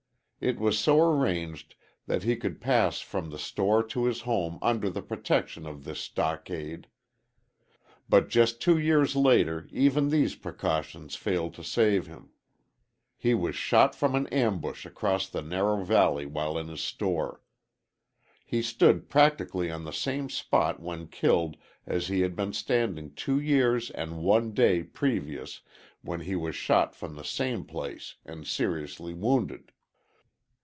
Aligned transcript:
It 0.43 0.57
was 0.59 0.79
so 0.79 0.99
arranged 0.99 1.75
that 2.07 2.23
he 2.23 2.35
could 2.35 2.59
pass 2.59 2.99
from 2.99 3.29
the 3.29 3.37
store 3.37 3.83
to 3.83 4.05
his 4.05 4.21
home 4.21 4.57
under 4.59 4.89
the 4.89 5.03
protection 5.03 5.67
of 5.67 5.83
this 5.83 5.99
stockade. 5.99 6.87
But 8.09 8.27
just 8.27 8.59
two 8.59 8.75
years 8.75 9.15
later 9.15 9.69
even 9.71 10.09
these 10.09 10.33
precautions 10.33 11.15
failed 11.15 11.53
to 11.53 11.63
save 11.63 12.07
him. 12.07 12.31
He 13.19 13.35
was 13.35 13.55
shot 13.55 13.93
from 13.93 14.15
an 14.15 14.25
ambush 14.33 14.83
across 14.83 15.29
the 15.29 15.43
narrow 15.43 15.83
valley 15.83 16.25
while 16.25 16.57
in 16.57 16.69
his 16.69 16.81
store. 16.81 17.43
He 18.43 18.63
stood 18.63 19.11
practically 19.11 19.69
on 19.69 19.83
the 19.83 19.93
same 19.93 20.27
spot 20.27 20.79
when 20.81 21.05
killed 21.07 21.55
as 21.85 22.07
he 22.07 22.21
had 22.21 22.35
been 22.35 22.53
standing 22.53 23.13
two 23.13 23.39
years 23.39 23.91
and 23.91 24.23
one 24.23 24.53
day 24.55 24.81
previous 24.81 25.61
when 26.01 26.21
he 26.21 26.35
was 26.35 26.55
shot 26.55 26.95
from 26.95 27.13
the 27.15 27.23
same 27.23 27.63
place 27.63 28.15
and 28.25 28.47
seriously 28.47 29.13
wounded. 29.13 29.71